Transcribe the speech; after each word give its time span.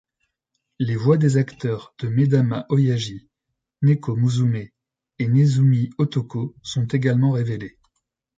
Les 0.79 0.95
voix 0.95 1.15
des 1.17 1.37
acteurs 1.37 1.93
de 1.99 2.07
Medama-Oyaji, 2.07 3.29
Neko-Musume 3.83 4.71
et 5.19 5.27
Nezumi 5.27 5.91
Otoko 5.99 6.55
sont 6.63 6.87
également 6.87 7.29
révélées. 7.33 7.77